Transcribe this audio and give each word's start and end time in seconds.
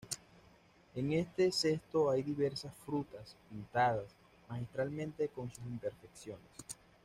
En 0.95 1.13
este 1.13 1.51
cesto 1.51 2.09
hay 2.09 2.23
diversas 2.23 2.73
frutas, 2.87 3.35
pintadas 3.51 4.07
magistralmente 4.49 5.27
con 5.27 5.47
sus 5.53 5.63
imperfecciones. 5.67 6.49